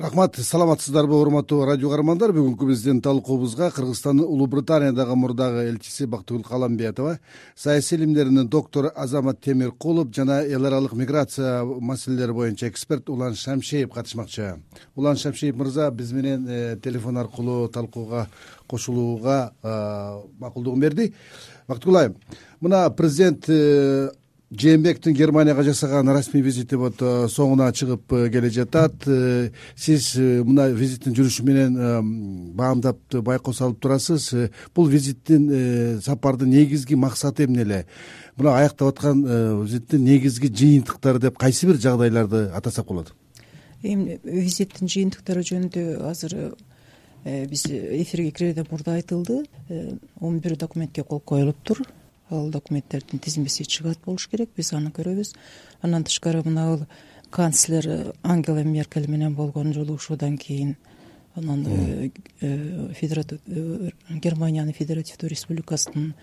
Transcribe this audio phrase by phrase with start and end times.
[0.00, 2.30] рахмат саламатсыздарбы урматтуу радио каармандар.
[2.32, 7.18] Бүгүнкү биздин талкуубузга кыргызстандын улуу британиядагы мурдагы элчиси бактыгүл каламбетова
[7.56, 14.62] саясий илимдеринин доктору азамат темиркулов жана эл аралык миграция маселелери боюнча эксперт улан шамшеев катышмакчы.
[14.94, 18.28] Улан шамшеев мырза биз менен э, телефон аркылуу талкууга
[18.68, 21.14] кошулууга э, макулдугун берди.
[21.66, 22.16] Бактыгүл айым
[22.60, 23.48] мына президент
[24.50, 28.94] жээнбековдун германияга жасаган расмий визити вот э, соңуна чыгып э, келе жатат.
[29.06, 34.32] Э, сиз мына визиттин жүрүшү менен баамдап байкоо салып турасыз.
[34.74, 37.84] Бул визиттин сапардын негизги максаты эмне эле?
[38.36, 39.20] Мына аяктап аткан
[39.64, 43.12] визиттин негизги жыйынтыктары деп кайсы бир жагдайларды атасак болот?
[43.82, 46.54] Эми визиттин жыйынтыктары жөнүндө азыр
[47.24, 49.44] биз эфирге кирерден мурда айтылды.
[50.20, 51.84] Он бир документке кол коюлуптур
[52.30, 54.50] ал документтердин тизмеси чыгат болуш керек.
[54.56, 55.34] Биз аны көрөбүз.
[55.82, 56.86] Андан тышкары мына бул
[57.30, 60.76] канцлер ангела меркель менен болгон жолугушуудан кийин
[61.34, 62.10] анан э,
[62.40, 66.14] э, э, германиянын федеративдүү республикасынын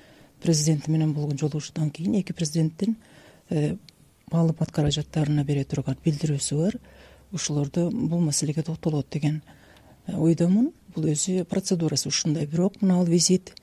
[0.41, 2.97] президенти менен болгон жолугушуудан кийин эки президенттин
[4.31, 6.79] маалымат каражаттарына бере турган билдирүүсү бар.
[7.33, 9.41] Ошолордо бул маселеге токтолот деген
[10.07, 10.71] ойдомун.
[10.95, 12.45] Бул өзү процедурасы ушундай.
[12.45, 13.53] Бирок мына бул визит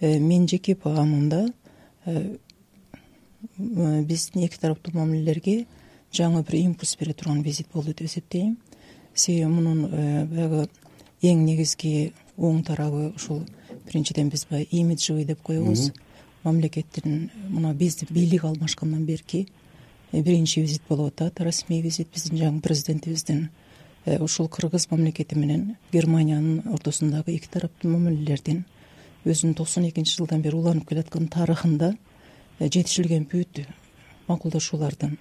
[0.00, 1.57] менин жеке баамымда Э, э,
[3.58, 5.66] биздин эки тараптуу мамилелерге
[6.12, 8.56] жаңы бир импульс бере турган визит болду деп эсептейм.
[9.14, 10.68] Себеби мунун э, баягы
[11.22, 13.44] эң негизги оң тарабы ушул
[13.86, 15.92] биринчиден биз баягы имиджевый деп коебуз.
[16.44, 19.48] Мамлекеттин мына биздин бийлик алмашкандан берки
[20.12, 21.40] биринчи визит болуп атат.
[21.40, 23.50] Расмий визит биздин жаңы президентибиздин.
[24.06, 28.64] Ушул кыргыз мамлекети менен германиянын ортосундагы эки тараптуу мамилелердин
[29.28, 33.62] өзүнүн токсон экинчи жылдан бери уланып келаткан тарыхында э, жетишилген бүт
[34.28, 35.18] макулдашуулардын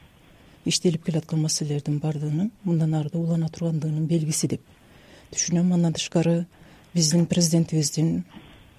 [0.66, 4.62] иштелип келаткан маселелердин баардыгынын мындан ары да улана тургандыгынын белгиси деп
[5.32, 5.74] түшүнөм.
[5.74, 6.46] Андан тышкары
[6.94, 8.24] биздин президентибиздин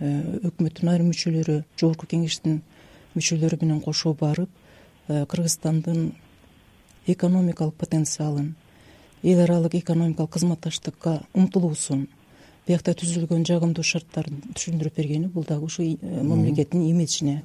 [0.00, 0.08] э,
[0.48, 2.62] өкмөттүн айрым мүчөлөрү жогорку кеңештин
[3.14, 4.48] мүчөлөрү менен кошо барып
[5.08, 6.12] э, кыргызстандын
[7.06, 8.54] экономикалык потенциалын
[9.22, 12.08] эл аралык экономикалык кызматташтыкка умтулуусун
[12.68, 17.42] биякта түзүлгөн жагымдуу шарттарын түшүндүрүп бергени бул дагы ушу э, мамлекеттин имиджине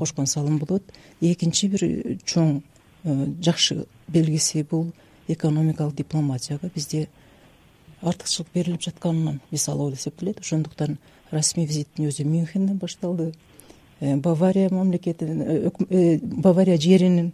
[0.00, 0.82] кошкон салым болот.
[1.20, 1.84] Экинчи бир
[2.26, 2.56] чоң
[3.04, 4.90] э, жакшы белгиси бул
[5.28, 7.08] экономикалык дипломатияга бизде
[8.02, 10.98] артыкчылык берилип жатканынан мисалы болуп эсептелет ошондуктан
[11.30, 13.32] расмий визиттин өзү мюнхенден башталды.
[14.00, 15.70] Э, бавария мамлекетинин
[16.42, 17.32] бавария жеринин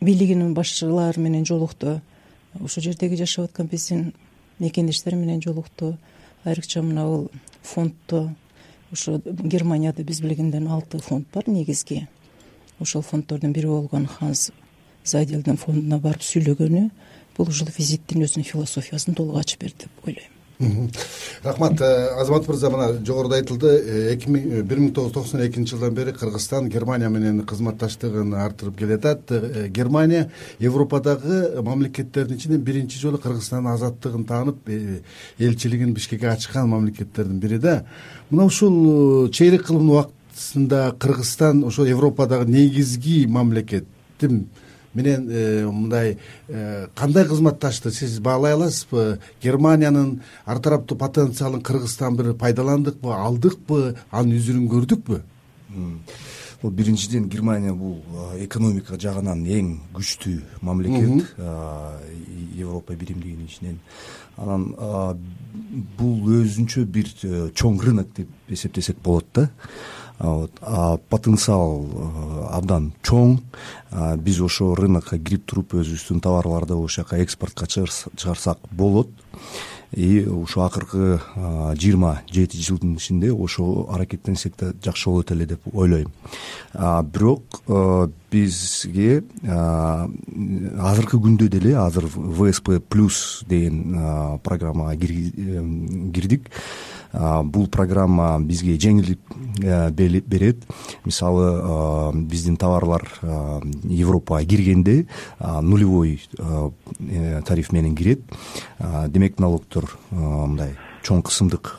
[0.00, 2.00] бийлигинин башчылары менен жолукту
[2.60, 4.14] ошол жердеги жашап аткан биздин
[4.58, 5.96] мекендештер менен жолукту.
[6.44, 7.30] Айрыкча мына бул
[7.62, 8.30] фонддо
[8.92, 12.06] ошо германияда биз билгенден алты фонд бар негизги.
[12.78, 14.50] Ошол фонддордун бири болгон ханс
[15.04, 16.88] заделдин фондуна барып сүйлөгөнү
[17.36, 20.35] бул ушул визиттин өзүнүн философиясын толук ачып берди деп ойлойм
[21.42, 25.14] рахмат э, азамат мырза мына жогоруда айтылды э, эки миң э, бир миң тогуз жүз
[25.14, 29.30] токсон экинчи жылдан бери кыргызстан германия менен кызматташтыгын арттырып келатат.
[29.68, 34.70] Германия европадагы мамлекеттердин ичинен биринчи жолу кыргызстандын азаттыгын таанып
[35.38, 37.84] элчилигин бишкекке ачкан мамлекеттердин бири да.
[38.30, 44.46] Мына ушул чейрек кылымдын убактысында кыргызстан ошол европадагы негизги мамлекеттин
[44.96, 46.16] менен э, мындай
[46.48, 47.92] э, кандай кызматташты?
[47.92, 49.18] Сиз баалай аласызбы?
[49.42, 53.94] Германиянын ар тараптуу потенциалын кыргызстан бир пайдаландыкпы алдыкпы?
[54.10, 55.20] Анын үзүрүн көрдүкпү?
[56.62, 58.00] Бул биринчиден германия бул
[58.40, 61.36] экономика жагынан эң күчтүү мамлекет
[62.56, 63.80] европа биримдигинин ичинен.
[64.36, 64.72] Анан
[65.98, 69.48] бул өзүнчө бир э, чоң рынок деп эсептесек болот да
[70.18, 70.52] вот
[71.08, 73.38] потенциал э, абдан чоң.
[74.22, 79.08] Биз ошол рынокко кирип туруп өзүбүздүн товарларды ошол жака экспортко чыгарсак болот.
[79.92, 81.20] И ушу акыркы
[81.78, 86.10] жыйырма жети жылдын ичинде ошого аракеттенсек да жакшы болот эле деп ойлойм.
[86.74, 96.50] Бирок э, бизге азыркы күндө деле азыр всп плюс деген программага кирдик
[97.16, 99.20] бул программа бизге жеңилдик
[99.62, 100.58] э, берет.
[101.04, 105.06] Мисалы биздин товарлар европага киргенде
[105.40, 108.20] нулевой э, тариф менен кирет.
[109.08, 111.70] Демек налогдор мындай чоң кысымдык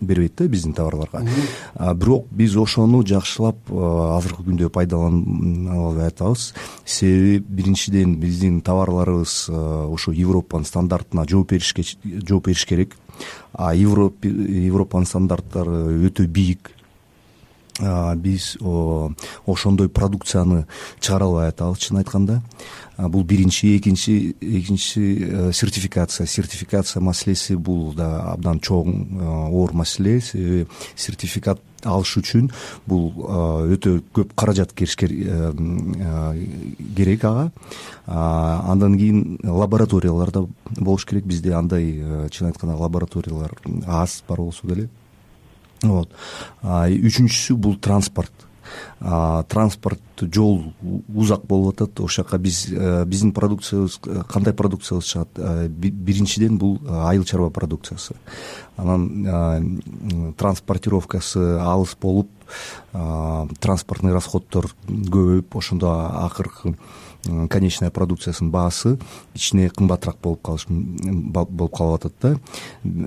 [0.00, 1.22] бербейт да биздин товарларга.
[1.94, 6.52] Бирок биз ошону жакшылап азыркы күндө пайдалана албай атабыз
[6.84, 12.96] себеби биринчиден биздин товарларыбыз ошо европанын стандартына жооп жооп бериш керек.
[13.52, 16.72] А европанын стандарттары өтө бийик
[17.80, 18.58] биз
[19.46, 20.66] ошондой продукцияны
[21.00, 22.42] чыгара албай атабыз чынын айтканда
[22.98, 26.26] бул биринчи экинчи экинчи сертификация.
[26.26, 32.50] Сертификация маселеси бул да абдан чоң оор маселе себеби сертификат алыш үчүн
[32.86, 33.12] бул
[33.72, 37.50] өтө көп каражат керек ага.
[38.06, 40.46] Андан кийин лабораториялар да
[40.78, 41.24] болуш керек.
[41.24, 43.50] Бизде андай чынын айтканда лабораториялар
[43.86, 44.88] аз бар болсо деле
[45.82, 46.10] вот.
[46.62, 48.32] Үчүнчүсү бул транспорт.
[49.00, 50.00] Транспорт
[50.32, 50.72] жол
[51.14, 52.00] узак болуп атат.
[52.00, 55.28] Ошол жака биз э, биздин продукциябыз э, кандай продукциябыз чыгат?
[55.36, 58.14] Э, биринчиден бул айыл чарба продукциясы.
[58.76, 62.30] Анан транспортировкасы алыс болуп
[62.92, 65.92] транспортный расходдор көбөйүп ошондо
[66.24, 66.76] акыркы
[67.24, 68.98] конечная продукциясынын баасы
[69.34, 72.36] кичине кымбатыраак болуп калыш болуп калып атат да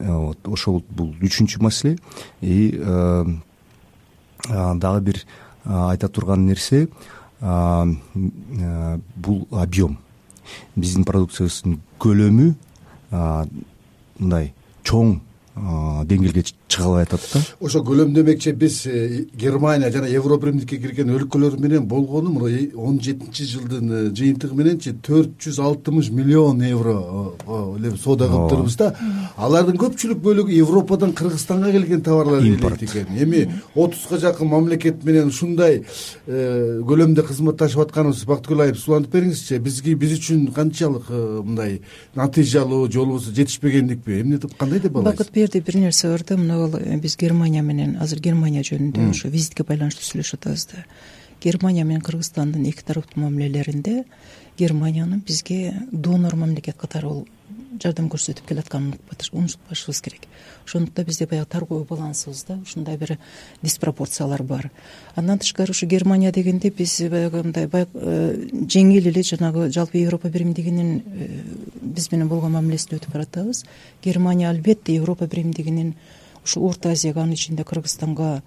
[0.07, 1.97] вот ошол бул үчүнчү маселе.
[2.41, 2.71] И
[4.47, 5.25] дагы бир
[5.65, 6.87] айта турган нерсе
[7.41, 9.97] бул объем.
[10.75, 12.55] Биздин продукциябыздын көлөмү
[13.11, 14.53] мындай
[14.83, 15.19] чоң
[15.55, 17.39] деңгээлге чыга албай атат да.
[17.59, 23.45] Ошо көлөм демекчи биз э, германия жана евробиримдикке кирген өлкөлөр менен болгону мына он жетинчи
[23.47, 26.97] жылдын э, жыйынтыгы мененчи төрт жүз алтымыш миллион евро
[27.77, 28.91] эле соода кылыптырбыз да.
[29.37, 32.83] Алардын көпчүлүк бөлүгү европадан кыргызстанга келген товарлар импорт.
[32.83, 35.83] экен эми отузга жакын мамлекет менен ушундай
[36.27, 41.81] э, көлөмдө кызматташып атканыбыз бактыгүл айым сулантып бериңизчи бизге биз үчүн канчалык мындай
[42.15, 44.21] натыйжалуу же болбосо жетишпегендикпи?
[44.21, 45.19] Эмне деп кандай деп алайсыз?
[45.19, 49.29] Бакыт жерде бир нерсе бар да мына Э, биз германия менен азыр германия жөнүндө ошо
[49.29, 50.85] визитке байланыштуу сүйлөшүп атабыз да.
[51.43, 54.03] Германия менен кыргызстандын эки тараптуу мамилелеринде
[54.57, 57.07] германиянын бизге донор мамлекет катары
[57.81, 58.95] жардам көрсөтүп келатканын
[59.31, 60.27] унутпашыбыз керек.
[60.65, 63.17] Ошондуктан бизде баягы торговый балансыбызда ушундай бир
[63.61, 64.71] диспропорциялар бар.
[65.15, 71.03] Андан тышкары ушу германия дегенде биз баягы мындай э, жеңил эле жанагы жалпы европа биримдигинин
[71.05, 71.29] э,
[71.81, 73.65] биз менен болгон мамилесин өтүп баратабыз.
[74.03, 75.95] Германия албетте европа биримдигинин
[76.43, 78.41] ушул орто азияга анын ичинде кыргызстанга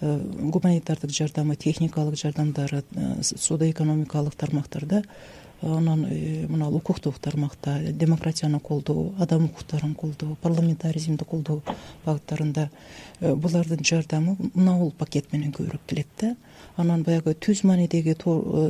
[0.00, 2.84] э, гуманитардык жардамы техникалык жардамдары
[3.22, 5.04] соода экономикалык тармактарда
[5.62, 11.62] анан э, мына укуктук тармакта демократияны колдоо адам укуктарын колдоо парламентаризмди колдоо
[12.04, 12.68] багыттарында
[13.20, 16.36] булардын жардамы мына бул пакет менен көбүрөөк келет да.
[16.76, 18.16] Анан баягы түз маанидеги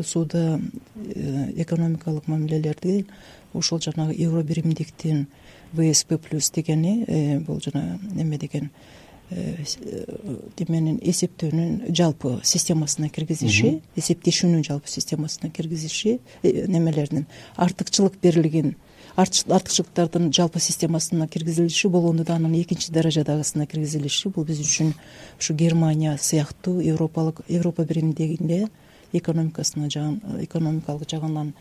[0.06, 0.60] соода
[1.04, 3.06] экономикалык мамилелерди
[3.52, 5.26] ошол жанагы евро биримдиктин
[5.72, 8.70] всп плюс дегени э, бул жана эме деген
[9.30, 17.26] эменин э, эсептөөнүн жалпы системасына киргизиши эсептешүүнүн жалпы системасына киргизиши э, немелеринин
[17.56, 18.76] артыкчылык берилген
[19.16, 24.28] артыкчылыктардын жалпы системасына киргизилиши болгондо да анын экинчи даражадагысына киргизилиши.
[24.28, 24.92] Бул биз үчүн
[25.40, 28.68] ушу германия сыяктуу европалык европа биримдигинде
[29.12, 29.88] экономикасына
[30.42, 31.54] экономикалык жагынан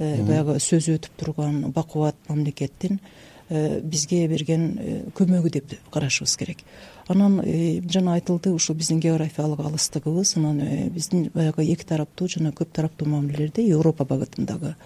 [0.00, 2.98] баягы сөзү өтүп турган бакубат мамлекеттин
[3.50, 6.60] Э, бизге берген э, көмөгү деп карашыбыз керек.
[7.10, 10.60] Анан э, жана айтылды ушул биздин географиялык алыстыгыбыз анан
[10.94, 14.76] биздин баягы эки тараптуу жана көп тараптуу мамилелерде европа багытындагы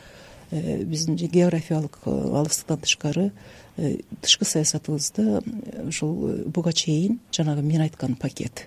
[0.50, 3.32] биздин географиялык алыстыктан тышкары
[4.22, 5.42] тышкы саясатыбызда
[5.86, 8.66] ушул буга чейин жанагы мен айткан пакет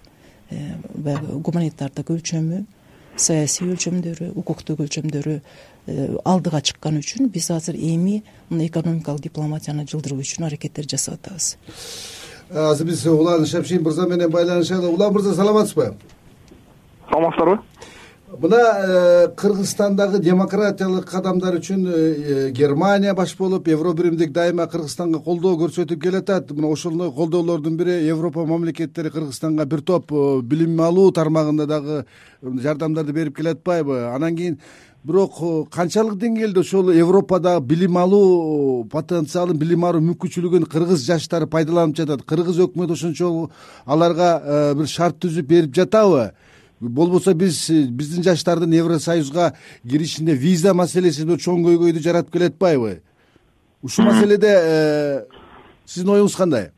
[0.94, 2.66] баягы гуманитардык өлчөмү
[3.18, 10.20] саясий өлчөмдөрү укуктук өлчөмдөрү Э, алдыга чыккан үчүн биз азыр эми мына экономикалык дипломатияны жылдыруу
[10.20, 11.56] үчүн аракеттер жасап атабыз
[12.50, 14.90] э, азыр биз улан шапшин мырза менен байланышалы.
[14.90, 15.94] Улан мырза саламатсызбы?
[17.10, 17.60] Саламатсыздарбы
[18.38, 26.02] мына э, кыргызстандагы демократиялык кадамдар үчүн германия баш болуп евро биримдик дайыма кыргызстанга колдоо көрсөтүп
[26.02, 26.52] келатат.
[26.52, 30.12] Мына ошондой колдоолордун бири европа мамлекеттери кыргызстанга бир топ
[30.44, 32.06] билим алуу тармагында дагы
[32.42, 34.12] жардамдарды берип келатпайбы?
[34.14, 34.60] Анан кийин
[35.08, 41.96] бирок э, канчалык деңгээлде ошол европадагы билим алуу потенциалын билим алуу мүмкүнчүлүгүн кыргыз жаштары пайдаланып
[42.02, 42.26] жатат.
[42.28, 43.50] Кыргыз өкмөтү ошончо
[43.86, 46.32] аларга э, бир шарт түзүп берип жатабы?
[46.82, 49.54] Болбосо биз э, биздин жаштардын евросоюзга
[49.90, 53.00] киришинде виза маселеси бир чоң көйгөйдү жаратып келатпайбы?
[53.84, 54.58] Ушул маселеде
[55.86, 56.72] сиздин оюңуз кандай?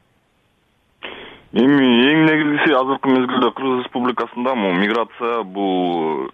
[1.58, 6.30] Эми эң негизгиси азыркы мезгилде кыргыз республикасында могу миграция бул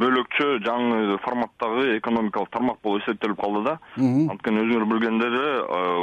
[0.00, 3.74] бөлөкчө жаңы форматтагы экономикалык тармак болуп эсептелип калды да.
[3.98, 5.50] Анткени өзүңөр билгендей эле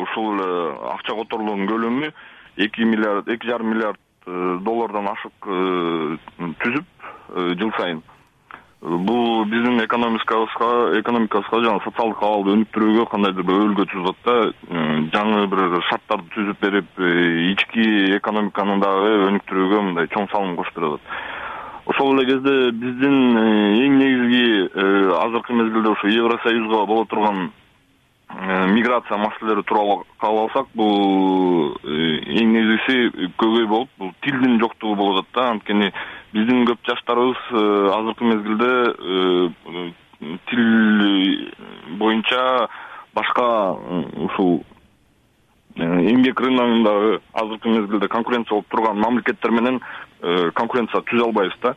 [0.04, 0.52] ушул эле
[0.94, 2.12] акча которуулордун көлөмү
[2.60, 6.18] эки миллиард эки жарым миллиард э, доллардан ашык э,
[6.62, 6.86] түзүп
[7.30, 8.02] э, жыл сайын.
[8.82, 14.78] Бул биздин экономикабызга экономикабызга жана социалдык абалды өнүктүрүүгө кандайдыр бир өбөлгө түзүп атат да
[15.16, 17.02] жаңы бир шарттарды түзүп берип
[17.50, 21.39] ички экономиканы дагы өнүктүрүүгө мындай чоң салым кошуп берип атат
[21.90, 24.46] ошол эле кезде биздин эң негизги
[25.18, 27.52] азыркы мезгилде ушу евросоюзга боло турган
[28.76, 35.34] миграция маселелери тууралуу калып алсак бул эң негизгиси көйгөй болуп бул тилдин жоктугу болуп атат
[35.34, 35.50] да.
[35.56, 35.92] Анткени
[36.34, 37.42] биздин көп жаштарыбыз
[37.98, 38.72] азыркы мезгилде
[40.50, 40.64] тил
[41.98, 42.68] боюнча
[43.16, 43.72] башка
[44.18, 44.79] ушул э,
[45.76, 49.82] эмгек рыногундагы азыркы мезгилде конкуренция болуп турган мамлекеттер менен
[50.22, 51.76] э, конкуренция түзө албайбыз да.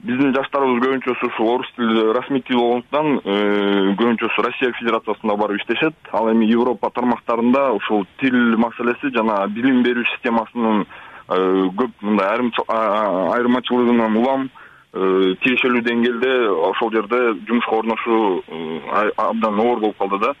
[0.00, 5.94] Биздин жаштарыбыз көбүнчөсү ушул орус тили расмий тил болгондуктан э, көбүнчөсү россия федерациясында барып иштешет.
[6.12, 10.86] Ал эми европа тармактарында ушул тил маселеси жана билим берүү системасынын
[11.30, 14.48] көп мындай айырмачылыгынан улам
[14.90, 16.30] Э, тиешелүү деңгээлде
[16.66, 20.32] ошол жерде жумушка орношуу э, абдан оор болуп калды да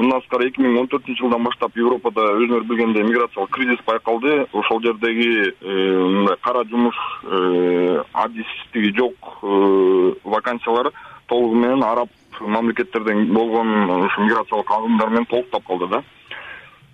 [0.00, 4.46] мындан тышкары эки миң он төртүнчү жылдан баштап европада өзүңөр билгендей миграциялык кризис байкалды.
[4.52, 5.74] Ошол жердеги э,
[6.16, 6.96] мындай кара жумуш
[8.24, 9.42] адистиги жок
[10.24, 10.92] вакансиялар
[11.26, 12.08] толугу менен араб
[12.40, 16.02] мамлекеттерден болгон ушу миграциялык агымдар менен толуктап калды да.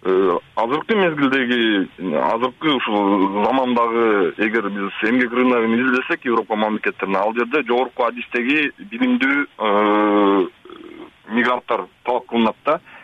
[0.09, 7.65] Э, азыркы мезгилдеги азыркы ушул замандагы эгер биз эмгек рыногун изилдесек европа мамлекеттерине ал жерде
[7.67, 10.47] жогорку адистеги билимдүү э,
[11.29, 12.79] мигранттар талап кылынат да.
[12.79, 12.96] э,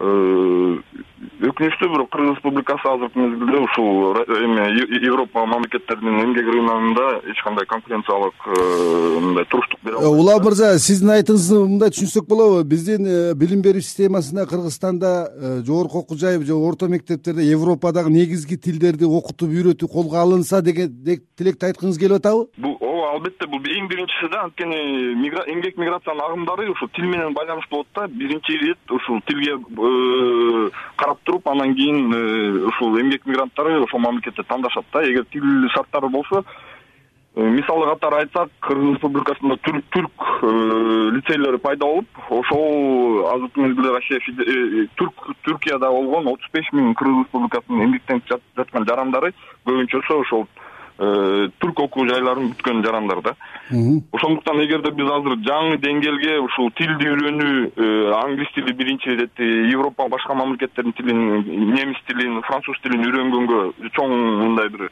[0.00, 4.64] өкүнүчтүү бирок кыргыз республикасы азыркы мезгилде ушул эме
[5.04, 11.12] европа мамлекеттеринин эмгек рыногунда эч кандай конкуренциялык э, мындай туруштук бере албайт улан мырза сиздин
[11.16, 12.64] айтыгыңызды мындай түшүнсөк болобу.
[12.64, 18.56] Биздин э, билим берүү системасында кыргызстанда э, жогорку окуу жай же орто мектептерде европадагы негизги
[18.56, 20.96] тилдерди окутуп үйрөтүү колго алынса деген
[21.36, 22.48] тилекти айткыңыз келип атабы?
[22.56, 24.78] Бул ооба албетте бул эң биринчиси да анткени
[25.52, 28.06] эмгек миграциянын агымдары ушул тил менен байланыштуу болот да.
[28.08, 29.56] Биринчи ирет ушул тилге
[30.96, 35.02] карап туруп анан кийин э, ушул эмгек мигранттары ошол мамлекетти тандашат да.
[35.02, 36.44] Эгер тил шарттары болсо
[37.36, 44.88] э, мисалы катары айтсак кыргыз республикасында түрк э, лицейлери пайда болуп ошол азыркы мезгилде россия
[45.44, 49.32] түркияда болгон отуз беш миң кыргыз республикасынын эмгектенип жаткан жарандары
[49.64, 50.48] көбүнчөсү ошол
[51.00, 53.32] түрк окуу жайларын бүткөн жарандар да.
[54.12, 60.34] Ошондуктан эгерде биз азыр жаңы деңгээлге ушул тилди үйрөнүү англис тили биринчи ирет европа башка
[60.34, 61.22] мамлекеттердин тилин
[61.72, 64.90] немис тилин француз тилин үйрөнгөнгө чоң мындай бир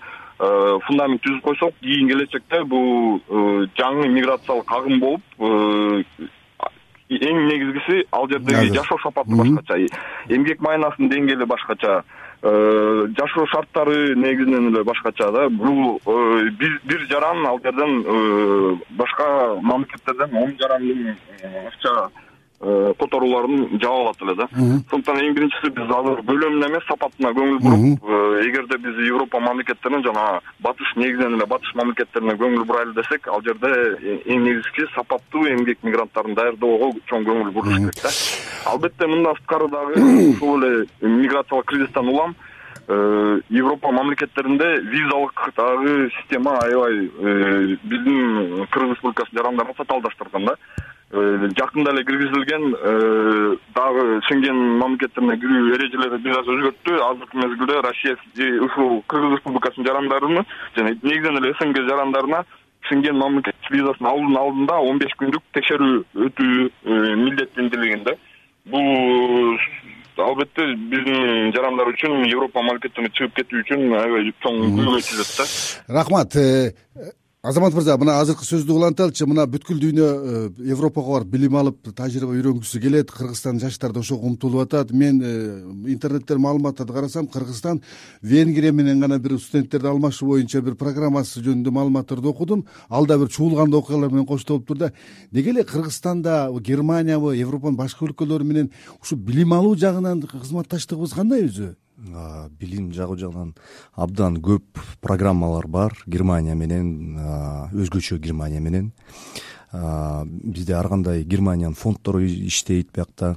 [0.87, 3.21] фундамент түзүп койсок кийин келечекте бул
[3.77, 5.23] жаңы миграциялык агым болуп
[7.09, 9.77] эң негизгиси ал жердеги жашоо сапаты башкача
[10.33, 15.49] эмгек маянасынын деңгээли башкача Э, жашоо шарттары негизинен эле башкача да.
[15.49, 16.51] Бул э,
[16.85, 21.17] бир жаран ал жерден э, башка мамлекеттерден он жарандын
[21.67, 22.11] акча
[22.61, 24.47] которууларын жаап алат эле да.
[24.51, 28.09] Ошондуктан эң биринчиси биз азыр көлөмүнө эмес сапатына көңүл буруп
[28.43, 33.71] эгерде биз европа мамлекеттерине жана батыш негизинен эле батыш мамлекеттерине көңүл бурайлы десек ал жерде
[34.27, 38.13] эң негизгиси сапаттуу эмгек мигранттарын даярдоого чоң көңүл буруш керек да.
[38.73, 42.35] Албетте мындан сырткары дагы ушул эле миграциялык кризистен улам.
[42.89, 47.07] Европа мамлекеттеринде визалык дагы система аябай
[47.85, 50.57] биздин кыргыз республикасынын жарандарына татаалдаштырган да.
[50.57, 56.99] Э, жакында эле киргизилген э, дагы шенген мамлекеттерине кирүү эрежелери бир аз өзгөрттү.
[57.01, 58.17] Азыркы мезгилде россия
[58.67, 60.45] ушул кыргыз республикасынын жарандарыны
[60.77, 62.45] жана негизинен эле снг жарандарына
[62.89, 68.15] шенген мамлекет визасын алуунун алдында он беш күндүк текшерүү өтүү э, милдеттендирилген да.
[68.67, 69.57] Бул
[70.19, 75.49] албетте биздин жарандар үчүн европа мамлекеттерине чыгып кетүү үчүн аябай чоң көйгөй түзөт да.
[76.01, 76.37] Рахмат
[77.43, 80.41] азамат мырза мына азыркы сөздү улантайлычы мына бүткүл дүйнө э,
[80.73, 83.13] европага барып билим алып тажрыйба үйрөнгүсү келет.
[83.15, 84.91] Кыргызстандын жаштары да ошого умтулуп атат.
[84.91, 87.81] Мен э, интернетте маалыматтарды карасам кыргызстан
[88.23, 92.67] венгрия менен гана бир студенттерди алмашуу боюнча бир программасы жөнүндө маалыматтарды окудум.
[92.89, 94.93] Ал да бир чуулган окуялар менен коштолуп тур да
[95.31, 101.77] неге эле кыргызстанда германиябы европанын башка өлкөлөрү менен ушу билим алуу жагынан кызматташтыгыбыз кандай өзү
[101.99, 103.55] билим жагы жагынан
[103.95, 105.97] абдан көп программалар бар.
[106.07, 107.19] Германия менен
[107.75, 108.93] өзгөчө германия менен.
[109.73, 113.37] Бизде ар кандай германиянын фонддору иштейт биякта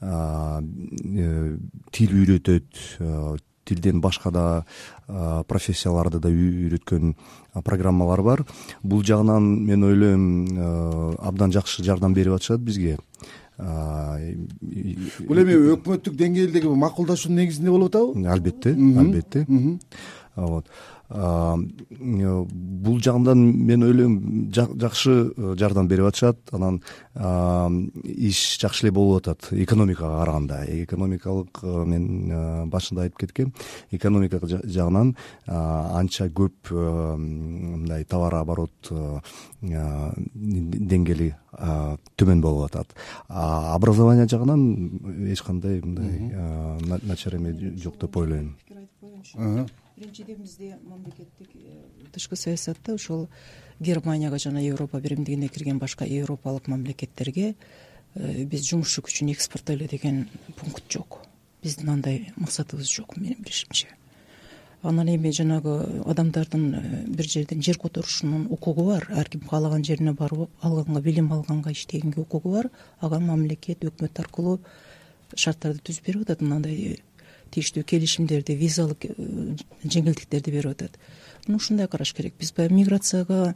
[0.00, 1.56] э,
[1.92, 2.66] тил үйрөтөт
[3.64, 4.64] тилден башка да
[5.48, 7.14] профессияларды да үйрөткөн
[7.64, 8.44] программалар бар.
[8.82, 12.98] Бул жагынан мен ойлойм абдан жакшы жардам берип атышат бизге
[13.58, 18.26] бул эми өкмөттүк деңгээлдеги макулдашуунун негизинде болуп атабы?
[18.26, 19.46] Албетте албетте.
[20.34, 20.66] Вот
[21.12, 26.38] бул жагынан мен ойлойм жакшы жардам берип атышат.
[26.52, 26.80] Анан
[28.02, 30.64] иш жакшы эле болуп атат экономикага караганда.
[30.64, 33.52] Экономикалык мен башында айтып кеткем.
[33.90, 35.16] Экономика жагынан
[35.46, 38.92] анча көп мындай товар оборот
[39.60, 41.34] деңгээли
[42.16, 42.88] төмөн болуп атат.
[43.28, 46.32] Образование жагынан эч кандай мындай
[47.04, 48.56] начар эме жок деп ойлойм
[50.02, 53.28] биринчиден бизде мамлекеттик э, тышкы саясатта ошол
[53.80, 57.54] германияга жана европа биримдигине кирген башка европалык мамлекеттерге
[58.14, 61.20] э, биз жумушчу күчүн экспорттойлу деген пункт жок.
[61.62, 63.88] Биздин андай максатыбыз жок менин билишимче.
[64.82, 69.06] Анан эми жанагы адамдардын э, бир жерден жер которушунун укугу бар.
[69.14, 72.70] Ар ким каалаган жерине барып алганга билим алганга иштегенге укугу бар.
[73.00, 74.60] Ага мамлекет өкмөт аркылуу
[75.36, 76.42] шарттарды түзүп берип атат.
[76.42, 76.98] Мындай
[77.52, 79.14] тийиштүү келишимдерди визалык э,
[79.84, 80.98] жеңилдиктерди берип атат.
[81.46, 82.34] Мына ушундай караш керек.
[82.40, 83.54] Биз баягы миграцияга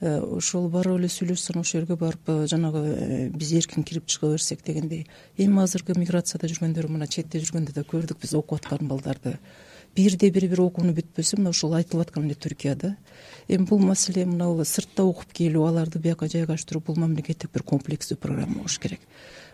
[0.00, 5.06] э, ошол барып эле сүйлөшсөң ошол жерге барып жанагы биз эркин кирип чыга берсек дегендей
[5.38, 9.38] эми азыркы миграцияда жүргөндөр мына четте жүргөндө да көрдүк биз окуп аткан балдарды.
[9.96, 12.96] Бирде бир бир окууну бүтпөсө мына ушул айтылып аткан эле түркияда.
[13.48, 18.58] Эми бул маселе мынабу сыртта окуп келип аларды бияка жайгаштыруу бул мамлекеттик бир комплекстүү программа
[18.60, 19.00] болуш керек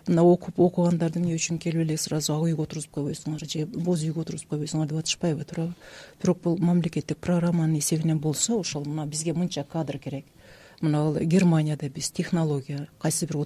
[0.08, 4.24] мына окуп окугандарды эмне үчүн келип эле сразу ак үйгө отургузуп койбойсуңар же боз үйгө
[4.24, 5.74] отургузуп койбойсуңар деп атышпайбы туурабы?
[6.22, 10.24] Бирок бул мамлекеттик программанын эсебинен болсо ошол мына бизге мынча кадр керек.
[10.80, 13.44] Мына ал германияда биз технология кайсы бир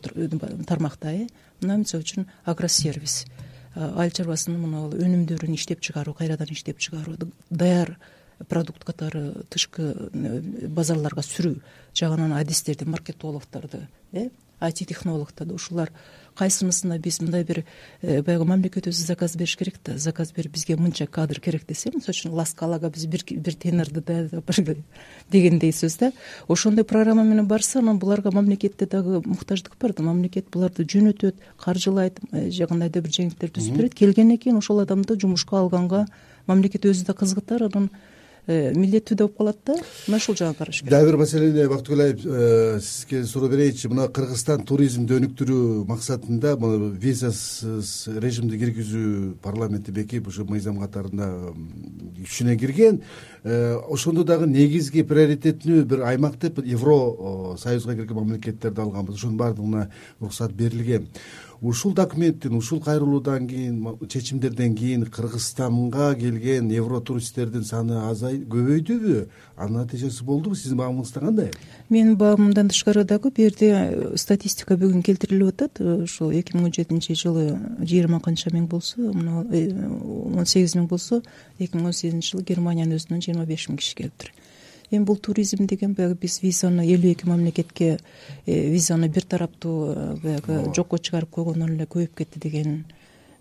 [0.66, 1.26] тармакта э?
[1.60, 3.26] Мына мисалы үчүн агросервис.
[3.75, 7.16] Айыл чарбасынын өнүмдөрүн иштеп чыгаруу кайрадан иштеп чыгаруу
[7.50, 7.98] даяр
[8.48, 11.60] продукт катары тышкы э, базарларга сүрүү
[11.96, 14.28] жагынан адистерди маркетологдорду э?
[14.60, 15.90] айти технологдорду ушулар
[16.37, 17.62] кайсынысына биз мындай бир
[18.02, 19.97] э, баягы мамлекет өзү заказ бериш керек да.
[19.99, 23.23] Заказ берип бизге мынча кадр керек десе мисалы үчүн ласкалага биз бир
[23.55, 24.50] тенорду даярдап
[25.31, 26.12] дегендей сөз да.
[26.49, 30.02] Ошондой программа менен барса анан буларга мамлекетте дагы муктаждык бар да.
[30.02, 35.19] Мамлекет буларды жөнөтөт каржылайт э, же кандайдыр бир жеңилдиктер түзүп берет келгенден кийин ошол адамды
[35.19, 36.07] жумушка алганга
[36.47, 37.90] мамлекет өзү да кызыгытар анан
[38.47, 39.75] милдеттүү да болуп калат да.
[40.07, 40.91] Мына ушул жагын караш керек.
[40.91, 43.88] Дагы бир маселени бактыгүлаев э, сизге суроо берейинчи.
[43.91, 46.55] Мына кыргызстан туризмди өнүктүрүү максатында
[47.03, 51.30] визасыз режимди киргизүү парламентти бекип ушу мыйзам катарында
[52.23, 53.00] күчүнө кирген.
[53.43, 59.17] Э, ошондо дагы негизги приоритеттүү бир аймак деп евро союзга кирген мамлекеттерди алганбыз.
[59.17, 59.89] Ошонун баардыгына
[60.21, 61.09] уруксат берилген
[61.60, 69.26] ушул документтин ушул кайрылуудан кийин чечимдерден кийин кыргызстанга келген евро туристтердин саны азай көбөйдүбү?
[69.56, 71.50] Анын натыйжасы болдубу сиздин баамыңызда кандай?
[71.88, 75.80] Менин баамымдан тышкары дагы бул жерде э, статистика бүгүн келтирилип атат.
[75.80, 80.76] Ушул э, эки миң он жетинчи жылы жыйырма канча миң болсо мына э, он сегиз
[80.76, 81.23] миң болсо
[81.58, 84.32] эки миң он сегизинчи жылы германиянын өзүнөн жыйырма беш миң киши келиптир
[84.90, 87.99] эми бул туризм деген баягы биз визаны элүү эки мамлекетке
[88.46, 92.84] э, визаны бир тараптуу э, баягы жокко чыгарып койгондон эле көбөйүп кетти дегенден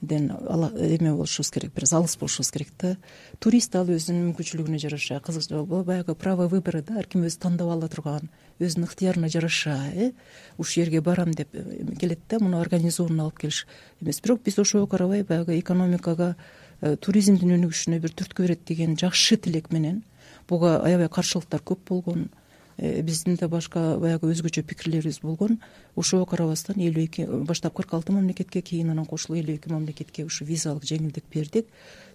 [0.02, 2.96] эме болушубуз керек бир аз алыс болушубуз керек да.
[3.40, 5.20] Турист ал өзүнүн мүмкүнчүлүгүнө жараша.
[5.20, 8.30] Кызыгчылыгы баягы право выбора да ар ким өзү тандап ала турган
[8.60, 10.12] өзүнүн ыктыярына жараша э
[10.58, 13.68] ушул жерге барам деп э, келет да муну организованно алып келиш
[14.02, 14.22] эмес.
[14.22, 16.36] Бирок биз ошого карабай баягы экономикага
[16.82, 20.04] туризмдин өнүгүшүнө бир түрткү берет деген жакшы тилек менен
[20.48, 22.30] буга аябай каршылыктар көп болгон
[22.78, 25.60] э, биздин да башка баягы өзгөчө пикирлерибиз болгон.
[25.96, 30.46] Ошого карабастан элүү эки баштап кырк алты мамлекетке кийин анан кошулуп элүү эки мамлекетке ушу
[30.46, 31.68] визалык жеңилдик бердик.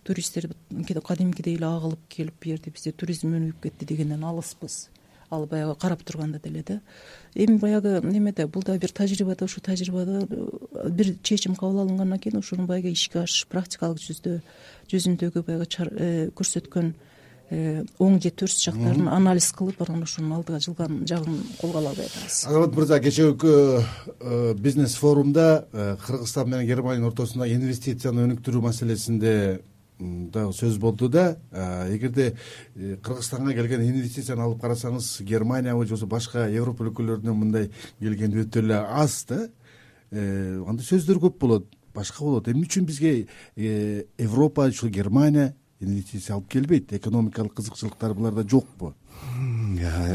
[0.04, 0.50] Туристтер
[1.02, 4.88] кадимкидей эле агылып келип бул жерде бизде туризм өнүгүп кетти дегенден алыспыз.
[5.30, 6.80] Ал баягы карап турганда деле да.
[7.34, 12.18] Эми баягы немеде бул да бир тажрыйба да ушул тажрыйбада э, бир чечим кабыл алынгандан
[12.18, 14.40] кийин ошону баягы ишке ашыш практикалык жүздө
[14.90, 16.94] жүзүндөгү баягы э, көрсөткөн
[17.50, 22.36] оң же терс жактарын анализ кылып анан ошонун алдыга жылган жагын колго ала албай атабыз.
[22.46, 23.54] Азамат мырза кечээкү
[24.20, 29.34] э, бизнес форумда э, кыргызстан менен германиянын ортосунда инвестицияны өнүктүрүү маселесинде
[29.98, 31.36] дагы сөз болду да
[31.90, 32.36] эгерде
[32.76, 38.78] кыргызстанга келген инвестицияны алып карасаңыз германиябы же болбосо башка европа өлкөлөрүнөн мындай келген өтө эле
[38.78, 39.48] аз да
[40.12, 42.48] андай сөздөр көп болот башка болот.
[42.48, 46.92] Эмне үчүн бизге европа ушул германия инвестиция алып келбейт.
[46.92, 48.94] Экономикалык кызыкчылыктары буларда жокпу.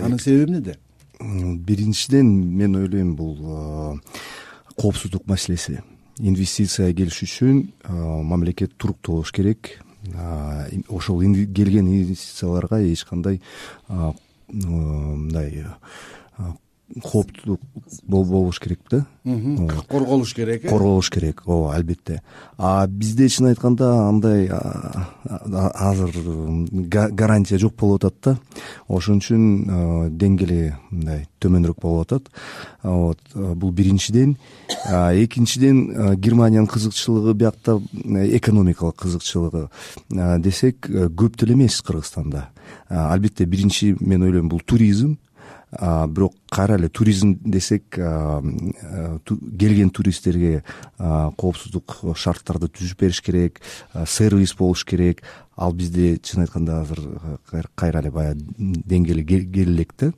[0.03, 0.77] Анын себеби эмнеде?
[1.19, 3.99] Биринчиден мен ойлойм бул
[4.75, 5.81] коопсуздук маселеси.
[6.19, 9.79] Инвестиция келиш үчүн мамлекет туруктуу болуш керек.
[10.87, 13.41] Ошол келген инвестицияларга эч кандай
[14.47, 15.65] мындай
[17.01, 17.57] кооптуу
[18.07, 19.05] болуш керек да.
[19.89, 20.69] Корголуш керек э?
[20.69, 22.21] Корголуш керек ооба албетте.
[22.57, 24.49] А бизде чын айтканда андай
[25.25, 26.11] азыр
[26.83, 28.37] гарантия жок болуп атат да.
[28.87, 32.29] Ошон үчүн деңгээли мындай төмөнүрөөк болуп атат.
[32.83, 34.37] Вот бул биринчиден.
[34.85, 37.81] Экинчиден германиянын кызыкчылыгы биякта
[38.37, 39.69] экономикалык кызыкчылыгы.
[40.39, 42.49] Десек көп деле эмес кыргызстанда.
[42.89, 45.17] Албетте биринчи мен ойлойм бул туризм
[45.79, 47.83] бирок кайра эле туризм десек
[49.59, 50.63] келген туристтерге
[50.97, 53.61] коопсуздук шарттарды түзүп бериш керек
[54.07, 55.23] сервис болуш керек.
[55.55, 56.99] Ал бизде чын айтканда азыр
[57.75, 60.13] кайра эле баягы деңгээли келе элек да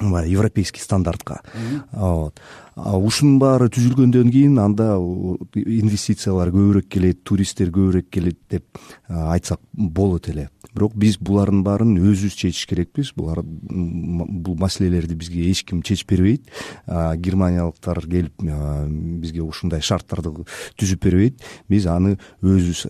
[0.00, 1.42] баягы европейский стандартка.
[1.92, 2.40] Вот
[2.78, 8.64] ушунун баары түзүлгөндөн кийин анда инвестициялар көбүрөөк келет туристтер көбүрөөк келет деп
[9.08, 10.48] айтсак болот эле.
[10.74, 13.12] Бирок биз булардын баарын өзүбүз чечиш керекпиз.
[13.16, 16.44] Булар бул маселелерди бизге эч ким чечип бербейт.
[16.86, 20.44] Германиялыктар келип бизге ушундай шарттарды
[20.78, 21.42] түзүп бербейт.
[21.68, 22.84] Биз аны өзүбүз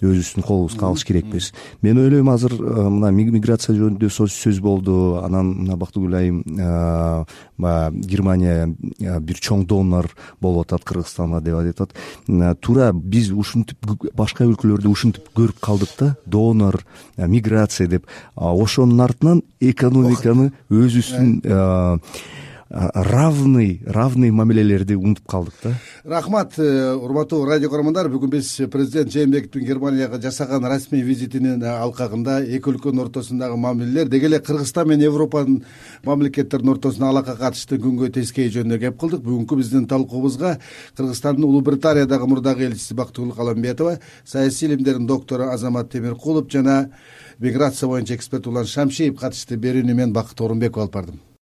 [0.00, 1.50] өзүбүздүн колубузга алыш керекпиз.
[1.82, 6.44] Мен ойлойм азыр мына миграция жөнүндө сөз болду анан мына бактыгүл айым
[7.58, 12.60] баягы германия бир чоң донор болуп атат кыргызстанга деп айтып атат.
[12.60, 13.76] Туура биз ушинтип
[14.16, 16.80] башка өлкөлөрдө ушинтип көрүп калдык да донор
[17.16, 18.06] миграция деп.
[18.36, 21.40] Ошонун артынан экономиканы өзүбүздүн
[22.70, 25.74] равный равный мамилелерди унутуп калдык да?
[26.04, 28.08] Рахмат э, урматтуу радио көрөрмандар.
[28.08, 34.38] Бүгүн биз президент жээнбековдун германияга жасаган расмий визитинин алкагында эки өлкөнүн ортосундагы мамилелер деги эле
[34.38, 35.64] кыргызстан менен европанын
[36.04, 39.24] мамлекеттеринин ортосундагы алакка катышты күнгөй тескей жөнүндө кеп кылдык.
[39.24, 40.58] Бүгүнкү биздин талкуубузга
[40.96, 46.92] кыргызстандын улуу британиядагы мурдагы элчиси бактыгүл каламбетова саясий илимдердин доктору азамат темиркулов жана
[47.40, 51.20] миграция боюнча эксперт улан шамшиев катышты берүүнү мен бакыт орунбеков алып бардым